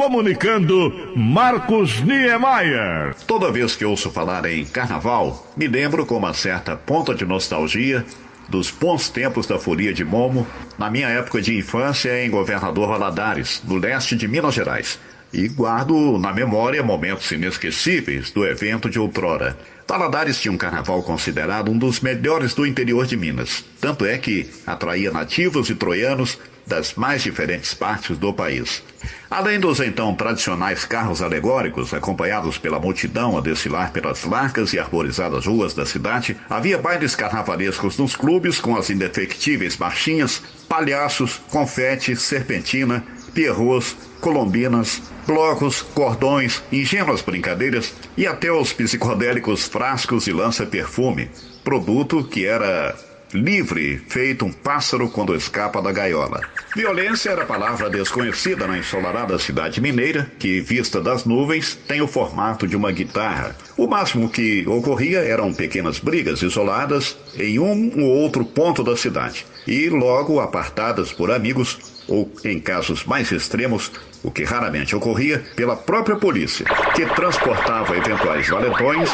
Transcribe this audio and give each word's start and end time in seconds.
Comunicando 0.00 1.12
Marcos 1.14 2.00
Niemeyer. 2.00 3.14
Toda 3.26 3.52
vez 3.52 3.76
que 3.76 3.84
ouço 3.84 4.10
falar 4.10 4.46
em 4.46 4.64
carnaval, 4.64 5.46
me 5.54 5.68
lembro 5.68 6.06
com 6.06 6.16
uma 6.16 6.32
certa 6.32 6.74
ponta 6.74 7.14
de 7.14 7.26
nostalgia 7.26 8.02
dos 8.48 8.70
bons 8.70 9.10
tempos 9.10 9.46
da 9.46 9.58
folia 9.58 9.92
de 9.92 10.02
Momo, 10.02 10.46
na 10.78 10.90
minha 10.90 11.06
época 11.06 11.42
de 11.42 11.54
infância 11.54 12.24
em 12.24 12.30
Governador 12.30 12.88
Valadares, 12.88 13.60
no 13.62 13.76
leste 13.76 14.16
de 14.16 14.26
Minas 14.26 14.54
Gerais. 14.54 14.98
E 15.34 15.46
guardo 15.48 16.16
na 16.18 16.32
memória 16.32 16.82
momentos 16.82 17.30
inesquecíveis 17.30 18.30
do 18.30 18.46
evento 18.46 18.88
de 18.88 18.98
outrora. 18.98 19.54
Valadares 19.86 20.40
tinha 20.40 20.50
um 20.50 20.56
carnaval 20.56 21.02
considerado 21.02 21.70
um 21.70 21.76
dos 21.76 22.00
melhores 22.00 22.54
do 22.54 22.64
interior 22.66 23.04
de 23.04 23.18
Minas. 23.18 23.64
Tanto 23.78 24.06
é 24.06 24.16
que 24.16 24.48
atraía 24.66 25.10
nativos 25.10 25.68
e 25.68 25.74
troianos 25.74 26.38
das 26.70 26.94
mais 26.94 27.22
diferentes 27.22 27.74
partes 27.74 28.16
do 28.16 28.32
país. 28.32 28.80
Além 29.28 29.58
dos 29.58 29.80
então 29.80 30.14
tradicionais 30.14 30.84
carros 30.84 31.20
alegóricos, 31.20 31.92
acompanhados 31.92 32.58
pela 32.58 32.78
multidão 32.78 33.36
a 33.36 33.40
desfilar 33.40 33.92
pelas 33.92 34.24
largas 34.24 34.72
e 34.72 34.78
arborizadas 34.78 35.46
ruas 35.46 35.74
da 35.74 35.84
cidade, 35.84 36.36
havia 36.48 36.78
bailes 36.78 37.16
carnavalescos 37.16 37.98
nos 37.98 38.14
clubes 38.14 38.60
com 38.60 38.76
as 38.76 38.88
indefectíveis 38.88 39.76
marchinhas, 39.76 40.40
palhaços, 40.68 41.40
confete, 41.50 42.14
serpentina, 42.14 43.04
pierrots, 43.34 43.96
colombinas, 44.20 45.02
blocos, 45.26 45.82
cordões, 45.82 46.62
ingênuas 46.70 47.20
brincadeiras 47.20 47.92
e 48.16 48.26
até 48.26 48.52
os 48.52 48.72
psicodélicos 48.72 49.66
frascos 49.66 50.28
e 50.28 50.32
lança-perfume, 50.32 51.30
produto 51.64 52.22
que 52.22 52.46
era 52.46 53.09
livre, 53.32 54.02
feito 54.08 54.44
um 54.44 54.52
pássaro 54.52 55.08
quando 55.08 55.34
escapa 55.34 55.80
da 55.80 55.92
gaiola. 55.92 56.40
Violência 56.74 57.30
era 57.30 57.46
palavra 57.46 57.90
desconhecida 57.90 58.66
na 58.66 58.78
ensolarada 58.78 59.38
cidade 59.38 59.80
mineira, 59.80 60.30
que, 60.38 60.60
vista 60.60 61.00
das 61.00 61.24
nuvens, 61.24 61.74
tem 61.86 62.00
o 62.00 62.08
formato 62.08 62.66
de 62.66 62.76
uma 62.76 62.92
guitarra. 62.92 63.56
O 63.76 63.86
máximo 63.86 64.28
que 64.28 64.66
ocorria 64.68 65.20
eram 65.20 65.52
pequenas 65.52 65.98
brigas 65.98 66.42
isoladas 66.42 67.16
em 67.38 67.58
um 67.58 68.02
ou 68.02 68.08
outro 68.08 68.44
ponto 68.44 68.82
da 68.82 68.96
cidade, 68.96 69.46
e 69.66 69.88
logo 69.88 70.40
apartadas 70.40 71.12
por 71.12 71.30
amigos, 71.30 71.78
ou, 72.08 72.30
em 72.44 72.58
casos 72.60 73.04
mais 73.04 73.30
extremos, 73.30 73.90
o 74.22 74.30
que 74.30 74.44
raramente 74.44 74.94
ocorria, 74.94 75.44
pela 75.56 75.76
própria 75.76 76.16
polícia, 76.16 76.66
que 76.94 77.06
transportava 77.14 77.96
eventuais 77.96 78.48
valentões 78.48 79.10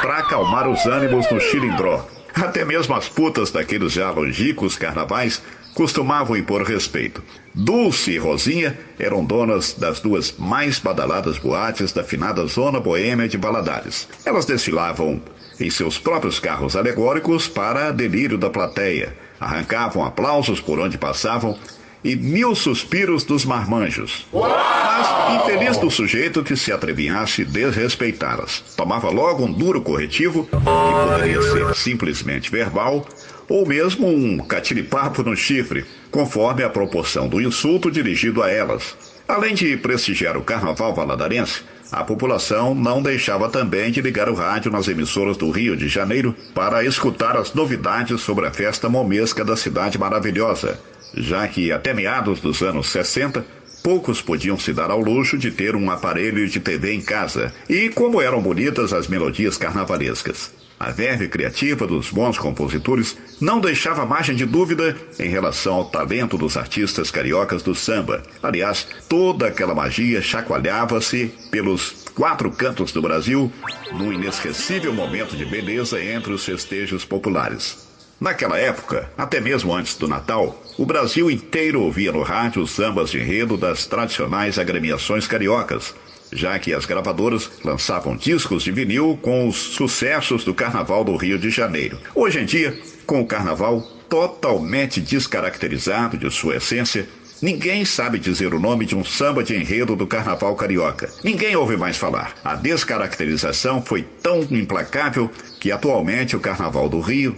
para 0.00 0.18
acalmar 0.18 0.68
os 0.68 0.84
ânimos 0.86 1.30
no 1.30 1.40
chilindró. 1.40 2.06
Até 2.34 2.64
mesmo 2.64 2.94
as 2.94 3.08
putas 3.08 3.50
daqueles 3.50 3.92
já 3.92 4.10
longínquos 4.10 4.76
carnavais 4.76 5.42
costumavam 5.74 6.36
impor 6.36 6.62
respeito. 6.62 7.22
Dulce 7.54 8.12
e 8.12 8.18
Rosinha 8.18 8.78
eram 8.98 9.24
donas 9.24 9.74
das 9.74 10.00
duas 10.00 10.34
mais 10.38 10.78
badaladas 10.78 11.38
boates 11.38 11.92
da 11.92 12.04
finada 12.04 12.44
zona 12.46 12.80
boêmia 12.80 13.28
de 13.28 13.38
Baladares. 13.38 14.08
Elas 14.24 14.44
desfilavam 14.44 15.20
em 15.58 15.70
seus 15.70 15.98
próprios 15.98 16.40
carros 16.40 16.76
alegóricos 16.76 17.46
para 17.46 17.92
delírio 17.92 18.38
da 18.38 18.48
plateia, 18.48 19.16
arrancavam 19.38 20.04
aplausos 20.04 20.60
por 20.60 20.78
onde 20.78 20.96
passavam 20.96 21.58
e 22.02 22.16
mil 22.16 22.54
suspiros 22.54 23.24
dos 23.24 23.44
marmanjos. 23.44 24.26
Mas 24.32 25.42
infeliz 25.42 25.76
do 25.76 25.90
sujeito 25.90 26.42
que 26.42 26.56
se 26.56 26.72
atreviasse 26.72 27.44
desrespeitá-las. 27.44 28.62
Tomava 28.76 29.10
logo 29.10 29.44
um 29.44 29.52
duro 29.52 29.80
corretivo, 29.80 30.44
que 30.44 30.56
poderia 30.56 31.42
ser 31.42 31.74
simplesmente 31.74 32.50
verbal, 32.50 33.06
ou 33.48 33.66
mesmo 33.66 34.08
um 34.08 34.38
catiripapo 34.38 35.22
no 35.22 35.36
chifre, 35.36 35.84
conforme 36.10 36.62
a 36.62 36.70
proporção 36.70 37.28
do 37.28 37.40
insulto 37.40 37.90
dirigido 37.90 38.42
a 38.42 38.50
elas. 38.50 38.96
Além 39.26 39.54
de 39.54 39.76
prestigiar 39.76 40.36
o 40.36 40.42
carnaval 40.42 40.94
valadarense, 40.94 41.62
a 41.92 42.04
população 42.04 42.74
não 42.74 43.02
deixava 43.02 43.48
também 43.48 43.90
de 43.90 44.00
ligar 44.00 44.28
o 44.28 44.34
rádio 44.34 44.70
nas 44.70 44.86
emissoras 44.86 45.36
do 45.36 45.50
Rio 45.50 45.76
de 45.76 45.88
Janeiro 45.88 46.34
para 46.54 46.84
escutar 46.84 47.36
as 47.36 47.52
novidades 47.52 48.20
sobre 48.20 48.46
a 48.46 48.52
festa 48.52 48.88
momesca 48.88 49.44
da 49.44 49.56
cidade 49.56 49.98
maravilhosa, 49.98 50.78
já 51.14 51.46
que 51.48 51.72
até 51.72 51.92
meados 51.92 52.40
dos 52.40 52.62
anos 52.62 52.88
60, 52.88 53.44
poucos 53.82 54.20
podiam 54.20 54.58
se 54.58 54.72
dar 54.72 54.90
ao 54.90 55.00
luxo 55.00 55.38
de 55.38 55.50
ter 55.50 55.74
um 55.74 55.90
aparelho 55.90 56.48
de 56.48 56.60
TV 56.60 56.92
em 56.92 57.00
casa, 57.00 57.52
e 57.68 57.88
como 57.88 58.20
eram 58.20 58.42
bonitas 58.42 58.92
as 58.92 59.08
melodias 59.08 59.56
carnavalescas. 59.56 60.52
A 60.78 60.90
verve 60.90 61.28
criativa 61.28 61.86
dos 61.86 62.10
bons 62.10 62.38
compositores 62.38 63.14
não 63.38 63.60
deixava 63.60 64.06
margem 64.06 64.34
de 64.34 64.46
dúvida 64.46 64.96
em 65.18 65.28
relação 65.28 65.74
ao 65.74 65.84
talento 65.84 66.38
dos 66.38 66.56
artistas 66.56 67.10
cariocas 67.10 67.62
do 67.62 67.74
samba. 67.74 68.22
Aliás, 68.42 68.88
toda 69.06 69.46
aquela 69.46 69.74
magia 69.74 70.22
chacoalhava-se 70.22 71.34
pelos 71.50 71.96
quatro 72.14 72.50
cantos 72.50 72.92
do 72.92 73.02
Brasil 73.02 73.52
num 73.92 74.10
inesquecível 74.10 74.94
momento 74.94 75.36
de 75.36 75.44
beleza 75.44 76.02
entre 76.02 76.32
os 76.32 76.46
festejos 76.46 77.04
populares. 77.04 77.89
Naquela 78.20 78.58
época, 78.58 79.10
até 79.16 79.40
mesmo 79.40 79.74
antes 79.74 79.96
do 79.96 80.06
Natal, 80.06 80.62
o 80.76 80.84
Brasil 80.84 81.30
inteiro 81.30 81.80
ouvia 81.80 82.12
no 82.12 82.22
rádio 82.22 82.60
os 82.60 82.70
sambas 82.70 83.10
de 83.10 83.18
enredo 83.18 83.56
das 83.56 83.86
tradicionais 83.86 84.58
agremiações 84.58 85.26
cariocas, 85.26 85.94
já 86.30 86.58
que 86.58 86.74
as 86.74 86.84
gravadoras 86.84 87.50
lançavam 87.64 88.14
discos 88.14 88.62
de 88.62 88.72
vinil 88.72 89.18
com 89.22 89.48
os 89.48 89.56
sucessos 89.56 90.44
do 90.44 90.52
Carnaval 90.52 91.02
do 91.02 91.16
Rio 91.16 91.38
de 91.38 91.48
Janeiro. 91.48 91.98
Hoje 92.14 92.40
em 92.40 92.44
dia, 92.44 92.78
com 93.06 93.22
o 93.22 93.26
Carnaval 93.26 93.80
totalmente 94.06 95.00
descaracterizado 95.00 96.18
de 96.18 96.30
sua 96.30 96.56
essência, 96.56 97.08
Ninguém 97.42 97.86
sabe 97.86 98.18
dizer 98.18 98.52
o 98.52 98.60
nome 98.60 98.84
de 98.84 98.94
um 98.94 99.02
samba 99.02 99.42
de 99.42 99.56
enredo 99.56 99.96
do 99.96 100.06
carnaval 100.06 100.54
carioca. 100.54 101.08
Ninguém 101.24 101.56
ouve 101.56 101.74
mais 101.74 101.96
falar. 101.96 102.34
A 102.44 102.54
descaracterização 102.54 103.80
foi 103.80 104.02
tão 104.02 104.42
implacável 104.50 105.30
que 105.58 105.72
atualmente 105.72 106.36
o 106.36 106.40
carnaval 106.40 106.86
do 106.86 107.00
Rio 107.00 107.34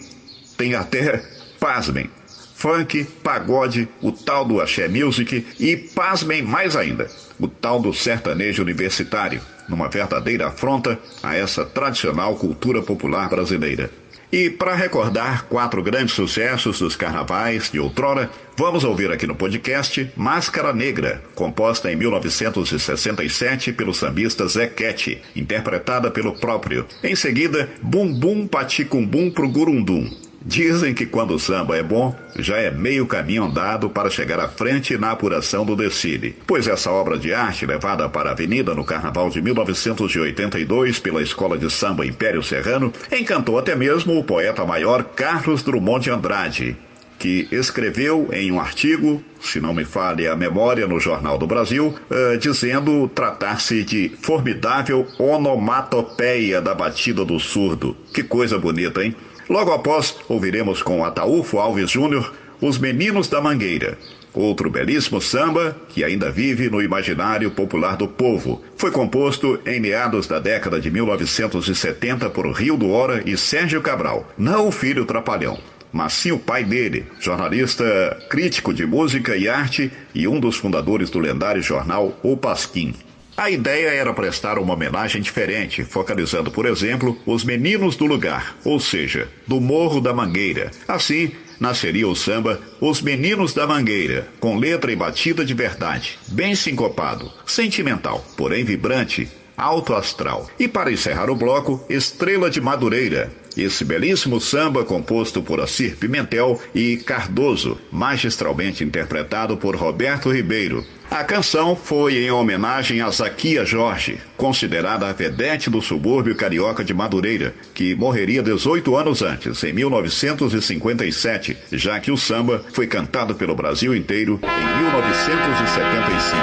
tem 0.57 0.75
até, 0.75 1.23
pasmem, 1.59 2.11
funk, 2.55 3.05
pagode, 3.25 3.89
o 4.01 4.13
tal 4.13 4.45
do 4.45 4.61
axé 4.61 4.87
music 4.87 5.45
e, 5.59 5.77
pasmem 5.77 6.43
mais 6.43 6.77
ainda, 6.77 7.09
o 7.39 7.49
tal 7.49 7.81
do 7.81 7.93
sertanejo 7.93 8.63
universitário, 8.63 9.41
numa 9.69 9.89
verdadeira 9.89 10.47
afronta 10.47 10.99
a 11.23 11.37
essa 11.37 11.65
tradicional 11.65 12.37
cultura 12.37 12.81
popular 12.81 13.29
brasileira. 13.29 13.91
E 14.31 14.49
para 14.49 14.75
recordar 14.75 15.45
quatro 15.45 15.83
grandes 15.83 16.15
sucessos 16.15 16.79
dos 16.79 16.97
carnavais 16.97 17.71
de 17.71 17.79
outrora, 17.79 18.31
vamos 18.57 18.83
ouvir 18.83 19.11
aqui 19.11 19.27
no 19.27 19.35
podcast 19.35 20.11
Máscara 20.17 20.73
Negra, 20.73 21.23
composta 21.35 21.93
em 21.93 21.97
1967 21.97 23.75
pelo 23.75 23.93
sambista 23.93 24.47
Zé 24.47 24.69
Quete, 24.69 25.21
interpretada 25.37 26.11
pelo 26.11 26.33
próprio. 26.33 26.87
Em 27.03 27.15
seguida, 27.15 27.69
Bum 27.83 28.11
Bum 28.11 28.47
Paticumbum 28.47 29.31
pro 29.31 29.51
Gurundum, 29.51 30.11
Dizem 30.45 30.93
que 30.93 31.07
quando 31.07 31.35
o 31.35 31.39
samba 31.39 31.77
é 31.77 31.83
bom, 31.83 32.15
já 32.37 32.57
é 32.57 32.71
meio 32.71 33.07
caminho 33.07 33.45
andado 33.45 33.89
para 33.89 34.11
chegar 34.11 34.41
à 34.41 34.49
frente 34.49 34.99
na 34.99 35.13
apuração 35.13 35.65
do 35.65 35.77
desfile. 35.77 36.37
Pois 36.47 36.67
essa 36.67 36.91
obra 36.91 37.17
de 37.17 37.33
arte, 37.33 37.65
levada 37.65 38.09
para 38.09 38.31
a 38.31 38.33
avenida 38.33 38.75
no 38.75 38.85
carnaval 38.85 39.31
de 39.31 39.41
1982 39.41 40.99
pela 40.99 41.23
Escola 41.23 41.57
de 41.57 41.71
Samba 41.71 42.05
Império 42.07 42.43
Serrano, 42.43 42.93
encantou 43.11 43.59
até 43.59 43.77
mesmo 43.77 44.19
o 44.19 44.25
poeta 44.25 44.65
maior 44.65 45.05
Carlos 45.05 45.63
Drummond 45.63 46.05
de 46.05 46.11
Andrade, 46.11 46.77
que 47.23 47.47
escreveu 47.53 48.31
em 48.33 48.51
um 48.51 48.59
artigo, 48.59 49.23
se 49.41 49.61
não 49.61 49.73
me 49.73 49.85
falhe 49.85 50.27
a 50.27 50.35
memória, 50.35 50.89
no 50.89 50.99
Jornal 50.99 51.39
do 51.39 51.47
Brasil, 51.47 51.95
uh, 52.11 52.37
dizendo 52.37 53.09
tratar-se 53.15 53.85
de 53.85 54.11
formidável 54.21 55.07
onomatopeia 55.21 56.61
da 56.61 56.75
batida 56.75 57.25
do 57.25 57.39
surdo. 57.39 57.97
Que 58.13 58.25
coisa 58.25 58.59
bonita, 58.59 59.05
hein? 59.05 59.15
Logo 59.53 59.71
após, 59.71 60.17
ouviremos 60.31 60.83
com 60.83 61.05
Ataúfo 61.05 61.59
Alves 61.59 61.91
Júnior 61.91 62.33
Os 62.59 62.79
Meninos 62.79 63.29
da 63.29 63.39
Mangueira, 63.39 63.99
outro 64.33 64.71
belíssimo 64.71 65.21
samba 65.21 65.77
que 65.91 66.03
ainda 66.03 66.31
vive 66.31 66.71
no 66.71 66.81
imaginário 66.81 67.51
popular 67.51 67.95
do 67.95 68.09
povo. 68.09 68.63
Foi 68.79 68.91
composto 68.91 69.61
em 69.67 69.79
meados 69.79 70.27
da 70.27 70.39
década 70.39 70.81
de 70.81 70.91
1970 70.91 72.31
por 72.31 72.51
Rio 72.51 72.79
do 72.79 72.89
Hora 72.89 73.23
e 73.27 73.37
Sérgio 73.37 73.83
Cabral, 73.83 74.27
não 74.39 74.69
o 74.69 74.73
filho 74.73 75.05
trapalhão 75.05 75.59
mas 75.93 76.15
sim 76.15 76.33
o 76.33 76.39
pai 76.39 76.65
dele, 76.65 77.05
jornalista 77.21 77.85
crítico 78.31 78.73
de 78.73 78.87
música 78.87 79.37
e 79.37 79.47
arte 79.47 79.93
e 80.15 80.27
um 80.27 80.41
dos 80.41 80.57
fundadores 80.57 81.11
do 81.11 81.19
lendário 81.19 81.61
jornal 81.61 82.19
O 82.23 82.35
Pasquim. 82.35 82.95
A 83.37 83.51
ideia 83.51 83.89
era 83.89 84.13
prestar 84.13 84.59
uma 84.59 84.75
homenagem 84.75 85.23
diferente, 85.23 85.85
focalizando, 85.85 86.51
por 86.51 86.67
exemplo, 86.67 87.19
os 87.25 87.45
meninos 87.45 87.97
do 87.97 88.05
lugar, 88.05 88.57
ou 88.63 88.79
seja, 88.79 89.29
do 89.47 89.59
Morro 89.59 90.03
da 90.03 90.13
Mangueira. 90.13 90.71
Assim, 90.87 91.33
nasceria 91.59 92.07
o 92.07 92.15
samba 92.15 92.61
Os 92.79 93.01
Meninos 93.01 93.55
da 93.55 93.67
Mangueira, 93.67 94.29
com 94.39 94.59
letra 94.59 94.93
e 94.93 94.97
batida 94.97 95.45
de 95.45 95.55
verdade, 95.55 96.19
bem 96.29 96.55
sincopado, 96.55 97.33
sentimental, 97.47 98.23
porém 98.37 98.65
vibrante, 98.65 99.29
alto 99.57 99.95
astral. 99.95 100.51
E 100.59 100.69
para 100.69 100.93
encerrar 100.93 101.31
o 101.31 101.37
bloco, 101.37 101.83
Estrela 101.89 102.51
de 102.51 102.61
Madureira, 102.61 103.33
esse 103.57 103.85
belíssimo 103.85 104.41
samba 104.41 104.85
composto 104.85 105.43
por 105.43 105.61
Assir 105.61 105.97
Pimentel 105.97 106.61
e 106.75 106.97
Cardoso, 106.99 107.79
magistralmente 107.91 108.85
interpretado 108.85 109.57
por 109.57 109.75
Roberto 109.77 110.31
Ribeiro, 110.31 110.85
A 111.13 111.23
canção 111.25 111.77
foi 111.77 112.25
em 112.25 112.31
homenagem 112.31 113.03
a 113.03 113.11
Zaquia 113.11 113.67
Jorge, 113.67 114.19
considerada 114.35 115.07
a 115.07 115.13
vedete 115.13 115.69
do 115.69 115.83
subúrbio 115.83 116.35
carioca 116.35 116.83
de 116.83 116.95
Madureira, 116.95 117.55
que 117.75 117.95
morreria 117.95 118.43
18 118.43 118.97
anos 118.97 119.21
antes, 119.21 119.63
em 119.63 119.75
1957, 119.75 121.55
já 121.71 122.01
que 122.01 122.11
o 122.11 122.17
samba 122.17 122.65
foi 122.73 122.87
cantado 122.87 123.35
pelo 123.35 123.55
Brasil 123.55 123.95
inteiro 123.95 124.41
em 124.43 124.83
1975. 124.85 126.37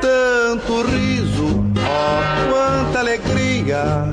Tanto 0.00 0.82
riso, 0.90 1.62
ó, 1.76 2.22
quanta 2.50 3.00
alegria, 3.00 4.10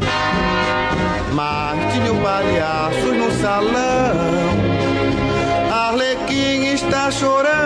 mas 1.33 1.94
de 1.94 2.01
mil 2.01 2.15
palhaços 2.15 3.15
no 3.15 3.31
salão. 3.39 4.18
Arlequim 5.71 6.74
está 6.74 7.10
chorando 7.10 7.56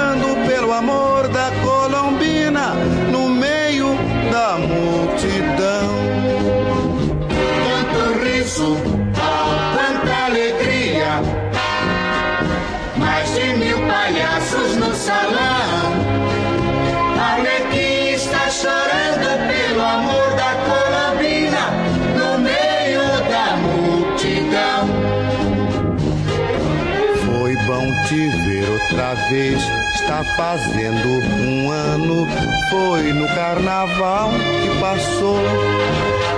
te 28.11 28.27
ver 28.27 28.69
outra 28.69 29.13
vez. 29.29 29.63
Está 29.95 30.21
fazendo 30.35 31.07
um 31.47 31.71
ano. 31.71 32.27
Foi 32.69 33.13
no 33.13 33.25
carnaval 33.27 34.31
que 34.61 34.79
passou. 34.81 35.39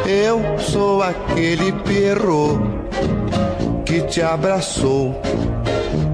Eu 0.05 0.59
sou 0.59 1.01
aquele 1.01 1.71
perro 1.71 2.61
que 3.85 4.01
te 4.01 4.21
abraçou, 4.21 5.19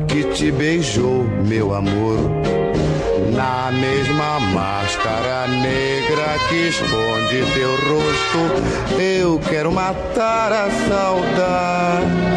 que 0.07 0.23
te 0.33 0.50
beijou, 0.51 1.25
meu 1.45 1.75
amor. 1.75 2.19
Na 3.33 3.69
mesma 3.71 4.39
máscara 4.39 5.47
negra 5.47 6.38
que 6.47 6.69
esconde 6.69 7.44
teu 7.53 7.71
rosto, 7.71 9.01
eu 9.01 9.39
quero 9.50 9.71
matar 9.71 10.53
a 10.53 10.69
saudade. 10.88 12.29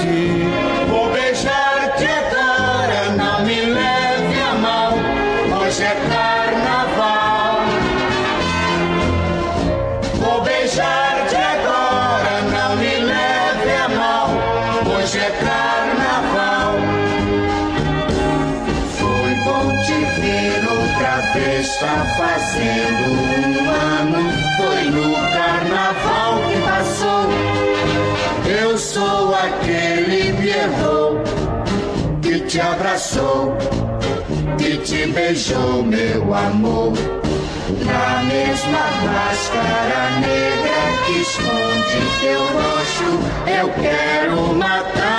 Fazendo 22.17 23.05
um 23.11 23.71
ano. 23.71 24.33
Foi 24.57 24.85
no 24.91 25.15
carnaval 25.33 26.41
que 26.49 26.57
passou. 26.61 27.23
Eu 28.61 28.77
sou 28.79 29.35
aquele 29.35 30.33
Pierrot 30.35 31.23
que 32.21 32.41
te 32.41 32.61
abraçou, 32.61 33.57
que 34.59 34.79
te 34.79 35.07
beijou, 35.07 35.83
meu 35.83 36.35
amor. 36.35 36.93
Na 37.85 38.23
mesma 38.25 38.85
máscara 39.13 40.11
negra 40.21 40.83
que 41.07 41.21
esconde 41.21 42.01
teu 42.21 42.41
rosto, 42.41 43.11
eu 43.47 43.69
quero 43.83 44.55
matar 44.55 45.12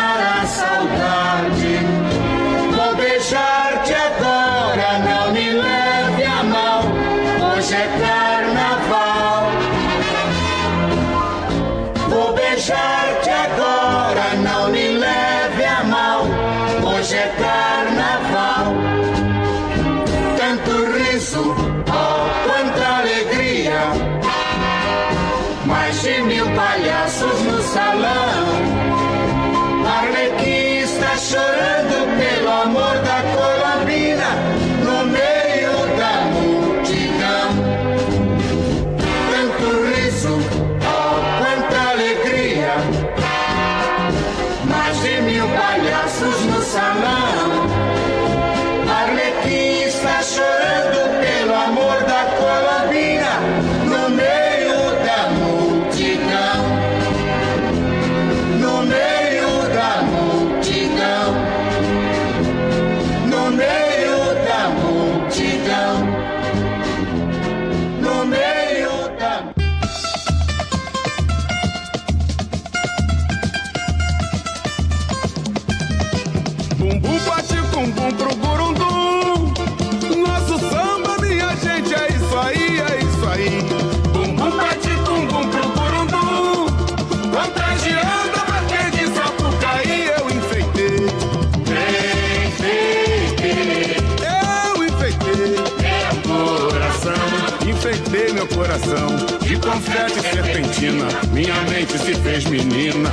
coração 98.83 99.37
de 99.39 99.57
confete 99.57 100.21
serpentina. 100.21 101.07
Minha 101.31 101.55
mente 101.69 101.97
se 101.97 102.13
fez 102.15 102.43
menina 102.45 103.09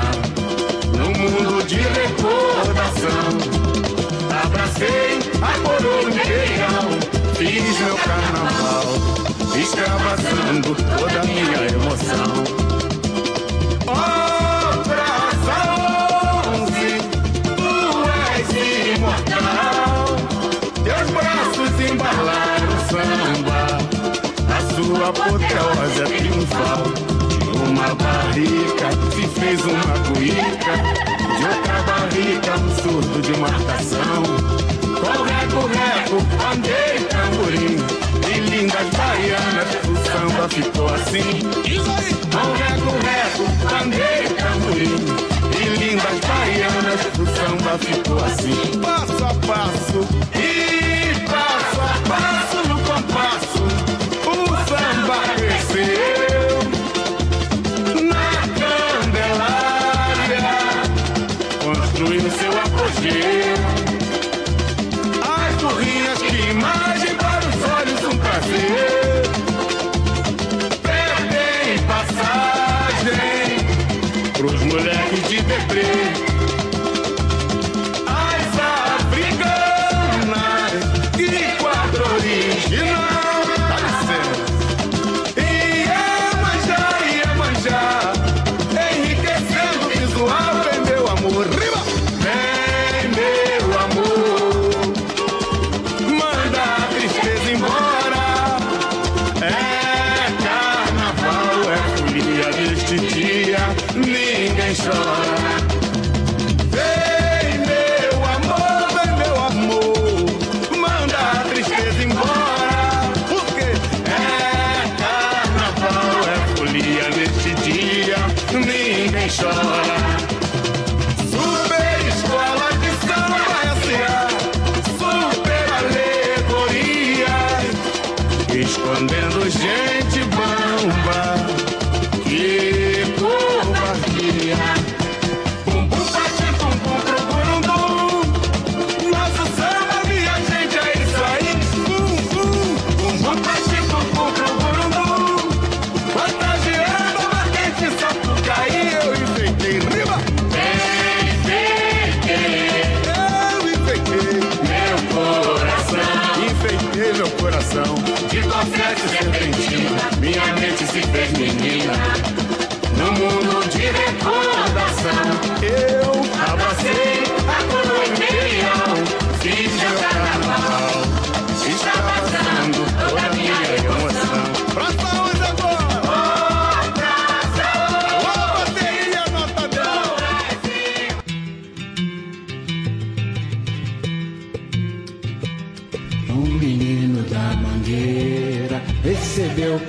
no 0.97 1.07
mundo 1.07 1.65
de 1.67 1.77
recordação. 1.77 3.11
Abracei 4.45 5.19
a 5.41 5.59
coroa 5.61 6.03
imperial, 6.03 6.91
fiz 7.37 7.81
meu 7.81 7.97
carnaval, 7.97 8.85
extravasando 9.57 10.75
toda 10.75 11.21
a 11.21 11.25
minha 11.25 11.67
emoção. 11.73 12.50
Uma 27.91 27.97
barrica 27.97 28.89
se 29.11 29.27
fez 29.41 29.61
uma 29.65 29.99
cuíca, 30.07 30.75
de 31.37 31.45
outra 31.45 31.83
barrica 31.83 32.55
um 32.55 32.71
surdo 32.81 33.21
de 33.21 33.37
marcação. 33.37 34.23
Com 35.01 35.17
reco-reco, 35.25 36.23
pandeiro 36.39 37.01
e 37.01 37.05
tamborim, 37.07 37.79
e 38.29 38.41
lindas 38.49 38.89
baianas, 38.97 39.71
o 39.89 39.97
samba 40.07 40.49
ficou 40.49 40.87
assim. 40.95 41.41
Com 42.31 42.47
reco-reco, 42.63 43.45
pandeiro 43.69 44.25
e 44.25 44.35
tamborim, 44.35 44.99
e 45.59 45.63
lindas 45.79 46.19
baianas, 46.29 47.01
o 47.19 47.27
samba 47.27 47.77
ficou 47.77 48.25
assim. 48.25 48.81
Passo 48.81 49.25
a 49.25 49.35
passo, 49.49 50.07
sempre. 75.51 76.30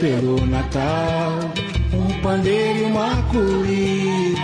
pelo 0.01 0.47
Natal, 0.47 1.31
um 1.93 2.21
pandeiro 2.23 2.79
e 2.79 2.83
uma 2.85 3.21
cuíca 3.29 4.41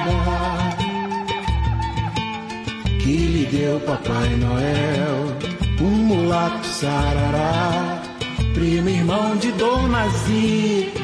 que 3.02 3.18
lhe 3.18 3.46
deu 3.48 3.80
Papai 3.80 4.30
Noel, 4.36 5.36
um 5.82 5.90
mulato 5.90 6.68
sarará, 6.68 8.04
primo 8.54 8.88
irmão 8.88 9.36
de 9.38 9.52
Dona 9.54 10.08
Zica. 10.10 11.02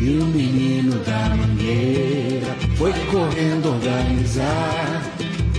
E 0.00 0.18
o 0.22 0.24
menino 0.24 0.98
da 1.00 1.36
mangueira 1.36 2.56
foi 2.78 2.94
correndo 3.10 3.74
organizar 3.74 5.02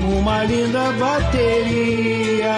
uma 0.01 0.43
linda 0.43 0.91
bateria 0.93 2.57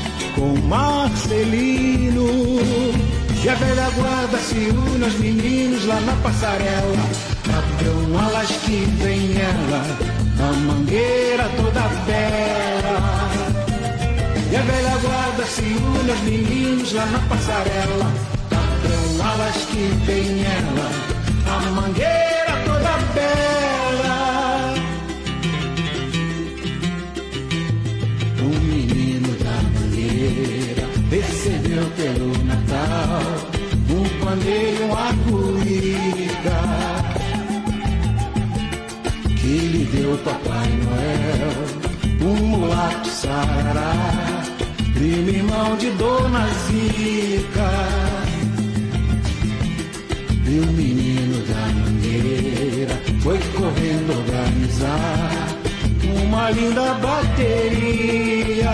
com 0.41 0.55
Marcelino. 0.67 2.25
E 3.43 3.49
a 3.49 3.55
velha 3.55 3.89
guarda 3.91 4.37
se 4.39 4.55
une 4.55 5.03
aos 5.03 5.13
meninos 5.19 5.85
lá 5.85 5.99
na 6.01 6.15
passarela, 6.23 7.03
abram 7.59 8.19
alas 8.19 8.49
que 8.63 8.85
vem 9.01 9.33
ela, 9.37 9.81
a 10.39 10.53
mangueira 10.53 11.47
toda 11.57 11.81
bela. 12.07 13.29
E 14.51 14.55
a 14.55 14.61
velha 14.61 14.97
guarda 14.97 15.45
se 15.45 15.61
une 15.61 16.11
aos 16.11 16.21
meninos 16.21 16.93
lá 16.93 17.05
na 17.05 17.19
passarela 17.19 18.11
malas 19.17 19.55
que 19.69 20.05
tem 20.07 20.43
ela, 20.43 20.89
a 21.55 21.59
mangueira 21.71 22.53
toda 22.65 23.13
bela. 23.13 23.50
Pelo 31.95 32.43
Natal 32.45 33.61
um 33.91 34.03
pandeiro, 34.23 34.85
uma 34.85 35.13
cuíca 35.25 36.59
que 39.35 39.53
lhe 39.57 39.85
deu 39.85 40.17
Papai 40.19 40.69
Noel, 40.85 41.51
um 42.21 42.35
mulato 42.47 43.09
sarará, 43.09 43.93
primo 44.93 45.29
irmão 45.29 45.75
de 45.77 45.89
Dona 45.91 46.47
Zica. 46.67 47.71
E 50.47 50.59
o 50.59 50.67
menino 50.73 51.43
da 51.47 51.67
mangueira 51.79 52.95
foi 53.21 53.39
correndo 53.55 54.11
organizar 54.17 55.47
uma 56.25 56.51
linda 56.51 56.93
bateria. 56.95 58.71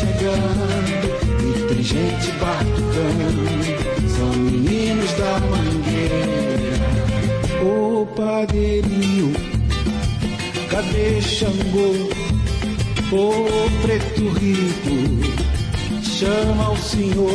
Chegando 0.00 0.90
e 1.44 1.74
tem 1.74 1.82
gente 1.82 2.32
batucando. 2.32 3.42
São 4.08 4.32
meninos 4.32 5.12
da 5.12 5.38
mangueira. 5.50 6.80
Ô 7.62 8.06
padrinho, 8.06 9.32
cadê 10.70 11.20
Xangô? 11.20 12.08
Ô 13.12 13.70
preto 13.82 14.28
rico 14.38 15.40
chama 16.20 16.70
o 16.72 16.76
senhor, 16.76 17.30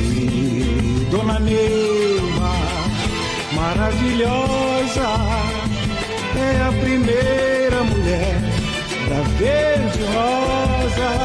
e 0.00 1.06
Dona 1.10 1.40
Neuma, 1.40 2.54
maravilhosa, 3.54 5.08
é 6.36 6.62
a 6.62 6.72
primeira 6.80 7.82
mulher 7.82 8.40
da 9.08 9.20
verde 9.36 9.98
rosa. 10.14 11.17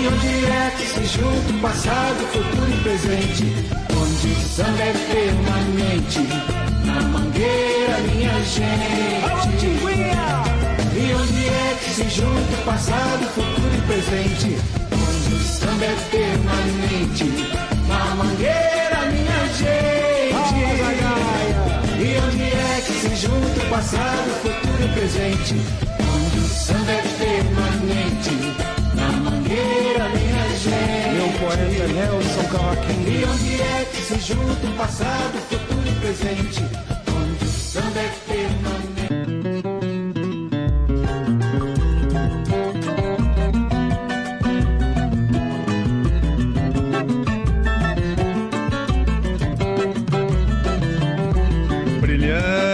E 0.00 0.06
onde 0.06 0.46
é 0.46 0.72
que 0.76 0.86
se 0.86 1.04
junta 1.18 1.52
o 1.52 1.60
passado, 1.60 2.26
futuro 2.32 2.72
e 2.72 2.82
presente, 2.82 3.44
onde 3.92 4.28
o 4.28 4.40
samba 4.48 4.82
é 4.82 4.92
permanente, 5.12 6.20
na 6.86 7.00
mangueira, 7.02 7.98
minha 8.08 8.42
gente. 8.44 9.66
E 10.96 11.14
onde 11.14 11.48
é 11.48 11.78
que 11.82 11.90
se 11.90 12.08
junta 12.08 12.52
o 12.54 12.64
passado, 12.64 13.24
futuro 13.34 13.76
e 13.76 13.80
presente? 13.86 14.80
samba 15.60 15.84
é 15.84 15.96
permanente. 16.10 17.24
Na 17.86 18.14
mangueira, 18.14 19.00
minha 19.12 19.46
gente. 19.58 20.60
E 21.98 22.18
onde 22.26 22.42
é 22.42 22.82
que 22.86 22.92
se 22.92 23.16
junta 23.16 23.60
o 23.60 23.68
passado, 23.68 24.30
futuro 24.42 24.84
e 24.84 24.88
presente? 24.94 25.89
Maria, 31.80 31.86
Nelson, 31.88 32.44
Coque. 32.50 32.92
E 32.92 33.24
onde 33.24 33.62
é 33.62 33.84
que 33.90 34.02
se 34.02 34.18
junta 34.20 34.66
o 34.66 34.76
passado, 34.76 35.38
futuro 35.48 35.88
e 35.88 35.92
presente? 36.00 36.62
Onde 37.16 37.44
o 37.44 37.48
samba 37.48 38.00
é 38.00 38.12
permanente. 38.28 38.80
Brilhante 52.00 52.69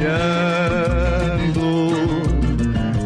boiando, 0.00 1.90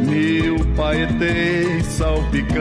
mil 0.01 0.65
paetês 0.77 1.85
salpicando 1.87 2.55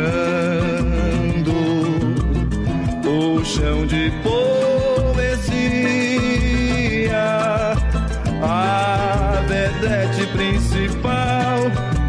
o 3.05 3.45
chão 3.45 3.85
de 3.85 4.11
poesia, 4.23 5.43
a 8.41 9.43
vedete 9.47 10.25
principal 10.27 11.59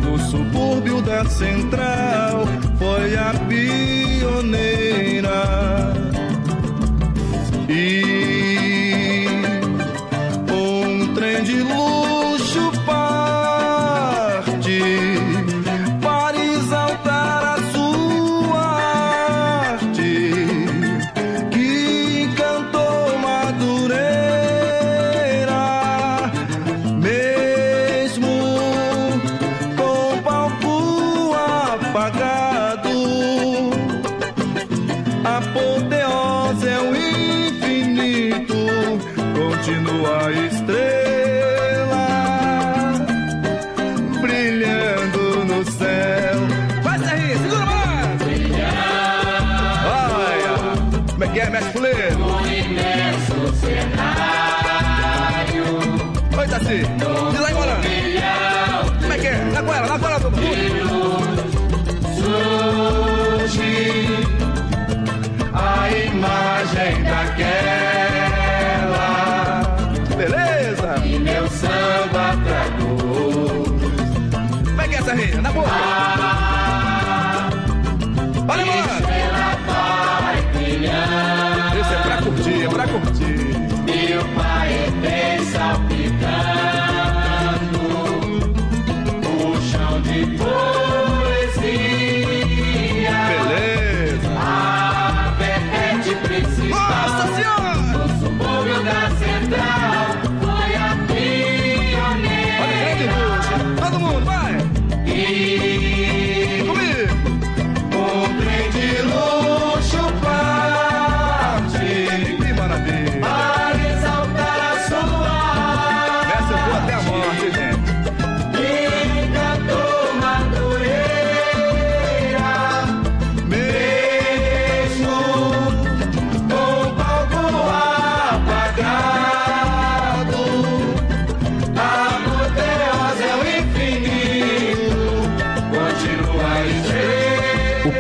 no 0.03 0.19
subúrbio 0.19 1.03
da 1.03 1.27
central 1.27 2.47
foi 2.79 3.17
a 3.17 3.35
pia. 3.47 3.94
No. 56.83 57.14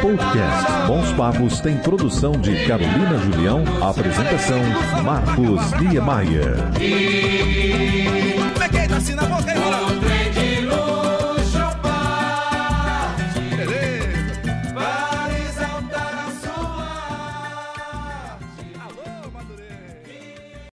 Podcast 0.04 0.86
Bons 0.86 1.12
Papos 1.14 1.60
tem 1.60 1.78
produção 1.78 2.32
de 2.32 2.66
Carolina 2.66 3.16
Julião, 3.20 3.64
apresentação 3.80 4.60
Marcos 5.02 5.72
Niemeyer. 5.80 6.56
Como 8.52 8.64
é 8.64 8.68
que 8.68 8.76
é? 8.76 8.94
Assim 8.94 9.14
na 9.14 9.24
boca. 9.24 9.93